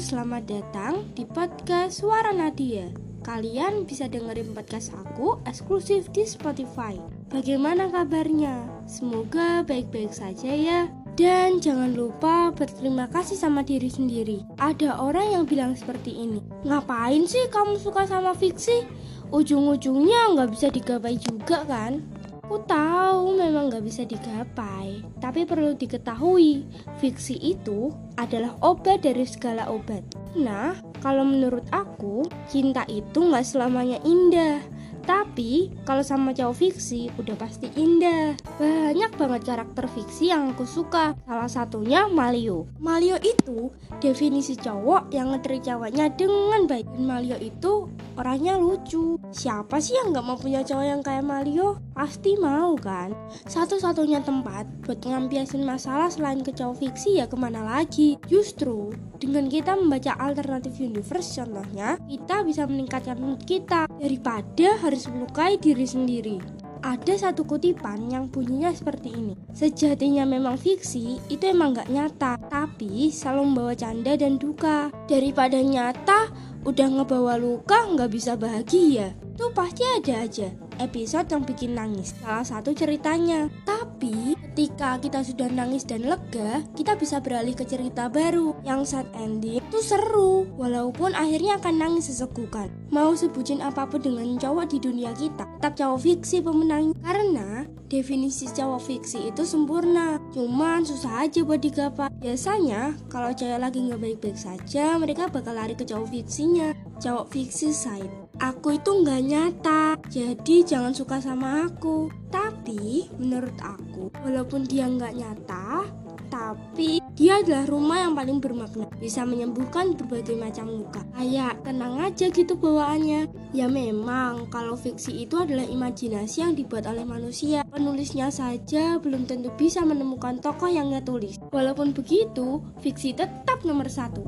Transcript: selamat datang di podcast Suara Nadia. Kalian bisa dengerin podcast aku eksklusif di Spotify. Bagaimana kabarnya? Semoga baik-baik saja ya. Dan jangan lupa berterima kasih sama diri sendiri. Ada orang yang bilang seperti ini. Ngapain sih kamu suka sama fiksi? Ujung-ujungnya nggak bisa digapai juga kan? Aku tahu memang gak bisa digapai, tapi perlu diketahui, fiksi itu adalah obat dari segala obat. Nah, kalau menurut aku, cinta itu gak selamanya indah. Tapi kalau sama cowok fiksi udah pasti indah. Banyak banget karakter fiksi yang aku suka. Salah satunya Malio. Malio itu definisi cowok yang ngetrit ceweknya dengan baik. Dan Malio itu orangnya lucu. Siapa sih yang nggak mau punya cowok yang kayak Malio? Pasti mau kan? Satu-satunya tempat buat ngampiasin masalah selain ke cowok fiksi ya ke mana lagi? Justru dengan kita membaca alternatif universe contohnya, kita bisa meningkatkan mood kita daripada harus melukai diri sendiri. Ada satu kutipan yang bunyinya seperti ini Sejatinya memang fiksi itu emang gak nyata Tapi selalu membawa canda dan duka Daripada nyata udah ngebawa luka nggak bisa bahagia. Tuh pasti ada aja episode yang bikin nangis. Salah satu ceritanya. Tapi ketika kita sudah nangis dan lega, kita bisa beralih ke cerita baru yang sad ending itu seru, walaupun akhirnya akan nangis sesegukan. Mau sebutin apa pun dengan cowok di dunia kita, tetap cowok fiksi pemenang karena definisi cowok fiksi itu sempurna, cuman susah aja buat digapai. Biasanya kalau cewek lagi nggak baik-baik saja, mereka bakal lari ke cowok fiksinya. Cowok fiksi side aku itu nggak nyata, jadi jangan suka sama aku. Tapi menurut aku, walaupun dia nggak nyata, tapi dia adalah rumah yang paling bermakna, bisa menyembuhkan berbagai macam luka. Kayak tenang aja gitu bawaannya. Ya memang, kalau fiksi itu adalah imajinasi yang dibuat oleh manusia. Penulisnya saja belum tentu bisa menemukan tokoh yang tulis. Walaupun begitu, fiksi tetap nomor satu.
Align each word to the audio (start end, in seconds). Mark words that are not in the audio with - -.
selamat 0.00 0.48
datang 0.48 1.04
di 1.12 1.28
podcast 1.28 2.00
Suara 2.00 2.32
Nadia. 2.32 2.88
Kalian 3.20 3.84
bisa 3.84 4.08
dengerin 4.08 4.56
podcast 4.56 4.88
aku 4.96 5.36
eksklusif 5.44 6.08
di 6.16 6.24
Spotify. 6.24 6.96
Bagaimana 7.28 7.92
kabarnya? 7.92 8.64
Semoga 8.88 9.60
baik-baik 9.60 10.16
saja 10.16 10.48
ya. 10.48 10.88
Dan 11.12 11.60
jangan 11.60 11.92
lupa 11.92 12.56
berterima 12.56 13.04
kasih 13.12 13.36
sama 13.36 13.60
diri 13.60 13.92
sendiri. 13.92 14.40
Ada 14.56 14.96
orang 14.96 15.36
yang 15.36 15.44
bilang 15.44 15.76
seperti 15.76 16.24
ini. 16.24 16.40
Ngapain 16.64 17.28
sih 17.28 17.52
kamu 17.52 17.76
suka 17.76 18.08
sama 18.08 18.32
fiksi? 18.32 18.88
Ujung-ujungnya 19.28 20.32
nggak 20.32 20.50
bisa 20.56 20.72
digapai 20.72 21.20
juga 21.20 21.68
kan? 21.68 22.00
Aku 22.42 22.58
tahu 22.66 23.38
memang 23.38 23.70
gak 23.70 23.86
bisa 23.86 24.02
digapai, 24.02 24.98
tapi 25.22 25.46
perlu 25.46 25.78
diketahui, 25.78 26.66
fiksi 26.98 27.38
itu 27.38 27.94
adalah 28.18 28.58
obat 28.66 29.06
dari 29.06 29.22
segala 29.22 29.70
obat. 29.70 30.02
Nah, 30.34 30.74
kalau 30.98 31.22
menurut 31.22 31.62
aku, 31.70 32.26
cinta 32.50 32.82
itu 32.90 33.30
gak 33.30 33.46
selamanya 33.46 34.02
indah. 34.02 34.58
Tapi 35.02 35.70
kalau 35.82 36.02
sama 36.06 36.30
cowok 36.30 36.54
fiksi 36.54 37.10
udah 37.18 37.34
pasti 37.34 37.66
indah. 37.74 38.38
Banyak 38.58 39.18
banget 39.18 39.42
karakter 39.42 39.90
fiksi 39.90 40.30
yang 40.30 40.54
aku 40.54 40.62
suka. 40.62 41.18
Salah 41.26 41.50
satunya 41.50 42.06
Malio. 42.06 42.70
Malio 42.78 43.18
itu 43.18 43.74
definisi 43.98 44.54
cowok 44.54 45.10
yang 45.10 45.34
ngetrit 45.34 45.66
ceweknya 45.66 46.06
dengan 46.14 46.70
baik. 46.70 46.86
Dan 46.94 47.02
Malio 47.10 47.34
itu 47.42 47.90
orangnya 48.16 48.60
lucu. 48.60 49.16
Siapa 49.32 49.80
sih 49.80 49.96
yang 49.96 50.12
nggak 50.12 50.24
mau 50.24 50.36
punya 50.36 50.60
cowok 50.64 50.86
yang 50.86 51.00
kayak 51.00 51.24
Malio? 51.24 51.80
Pasti 51.92 52.36
mau 52.36 52.76
kan? 52.76 53.12
Satu-satunya 53.48 54.24
tempat 54.24 54.68
buat 54.84 55.00
ngampiasin 55.04 55.64
masalah 55.64 56.08
selain 56.12 56.40
ke 56.44 56.52
cowok 56.52 56.82
fiksi 56.82 57.20
ya 57.20 57.26
ke 57.28 57.36
mana 57.36 57.64
lagi? 57.64 58.20
Justru 58.28 58.92
dengan 59.20 59.46
kita 59.46 59.78
membaca 59.78 60.18
alternatif 60.18 60.80
universe 60.82 61.38
contohnya, 61.38 61.96
kita 62.10 62.42
bisa 62.42 62.66
meningkatkan 62.66 63.18
mood 63.20 63.40
kita 63.46 63.86
daripada 64.00 64.76
harus 64.82 65.06
melukai 65.08 65.56
diri 65.60 65.86
sendiri. 65.86 66.62
Ada 66.82 67.30
satu 67.30 67.46
kutipan 67.46 68.10
yang 68.10 68.26
bunyinya 68.26 68.74
seperti 68.74 69.14
ini 69.14 69.38
Sejatinya 69.54 70.26
memang 70.26 70.58
fiksi 70.58 71.22
itu 71.30 71.44
emang 71.46 71.78
gak 71.78 71.86
nyata 71.86 72.34
Tapi 72.50 73.06
selalu 73.06 73.54
membawa 73.54 73.74
canda 73.78 74.18
dan 74.18 74.34
duka 74.34 74.90
Daripada 75.06 75.62
nyata 75.62 76.26
udah 76.62 76.88
ngebawa 77.00 77.38
luka 77.38 77.90
nggak 77.90 78.10
bisa 78.10 78.38
bahagia. 78.38 79.14
Tuh 79.34 79.50
pasti 79.50 79.82
ada 79.82 80.22
aja 80.22 80.48
episode 80.82 81.30
yang 81.30 81.42
bikin 81.46 81.72
nangis. 81.78 82.14
Salah 82.18 82.46
satu 82.46 82.74
ceritanya. 82.74 83.50
Tapi 83.62 84.34
ketika 84.62 84.94
kita 85.02 85.20
sudah 85.26 85.48
nangis 85.50 85.82
dan 85.82 86.06
lega, 86.06 86.62
kita 86.78 86.94
bisa 86.94 87.18
beralih 87.18 87.50
ke 87.50 87.66
cerita 87.66 88.06
baru 88.06 88.54
yang 88.62 88.86
sad 88.86 89.10
ending 89.18 89.58
itu 89.58 89.78
seru, 89.82 90.46
walaupun 90.54 91.18
akhirnya 91.18 91.58
akan 91.58 91.82
nangis 91.82 92.06
sesegukan. 92.14 92.70
Mau 92.94 93.10
sebutin 93.18 93.58
apa 93.58 93.90
pun 93.90 93.98
dengan 93.98 94.38
cowok 94.38 94.70
di 94.70 94.78
dunia 94.78 95.10
kita, 95.18 95.50
tetap 95.58 95.74
cowok 95.74 95.98
fiksi 96.06 96.46
pemenang 96.46 96.94
karena 97.02 97.66
definisi 97.90 98.46
cowok 98.54 98.78
fiksi 98.86 99.34
itu 99.34 99.42
sempurna, 99.42 100.22
cuman 100.30 100.86
susah 100.86 101.26
aja 101.26 101.42
buat 101.42 101.58
digapai. 101.58 102.14
Biasanya 102.22 102.94
kalau 103.10 103.34
cewek 103.34 103.58
lagi 103.58 103.82
nggak 103.82 103.98
baik-baik 103.98 104.38
saja, 104.38 104.94
mereka 104.94 105.26
bakal 105.26 105.58
lari 105.58 105.74
ke 105.74 105.82
cowok 105.82 106.06
fiksinya. 106.06 106.70
Cowok 107.02 107.34
fiksi 107.34 107.74
side 107.74 108.21
aku 108.42 108.74
itu 108.74 108.90
nggak 108.90 109.22
nyata, 109.22 109.94
jadi 110.10 110.56
jangan 110.66 110.90
suka 110.90 111.22
sama 111.22 111.70
aku. 111.70 112.10
Tapi 112.34 113.06
menurut 113.22 113.54
aku, 113.62 114.10
walaupun 114.26 114.66
dia 114.66 114.90
nggak 114.90 115.14
nyata, 115.14 115.86
tapi 116.26 116.98
dia 117.14 117.38
adalah 117.38 117.68
rumah 117.70 118.02
yang 118.02 118.18
paling 118.18 118.42
bermakna, 118.42 118.90
bisa 118.98 119.22
menyembuhkan 119.22 119.94
berbagai 119.94 120.34
macam 120.34 120.66
luka. 120.66 121.06
Kayak 121.14 121.62
tenang 121.62 122.02
aja 122.02 122.26
gitu 122.32 122.58
bawaannya. 122.58 123.30
Ya 123.52 123.68
memang, 123.68 124.50
kalau 124.50 124.74
fiksi 124.74 125.28
itu 125.28 125.38
adalah 125.38 125.68
imajinasi 125.68 126.42
yang 126.42 126.58
dibuat 126.58 126.88
oleh 126.88 127.06
manusia. 127.06 127.62
Penulisnya 127.68 128.32
saja 128.32 128.98
belum 128.98 129.28
tentu 129.28 129.52
bisa 129.54 129.84
menemukan 129.86 130.40
tokoh 130.42 130.72
yang 130.72 130.90
tulis. 131.04 131.36
Walaupun 131.52 131.92
begitu, 131.94 132.64
fiksi 132.80 133.12
tetap 133.12 133.60
nomor 133.62 133.86
satu. 133.92 134.24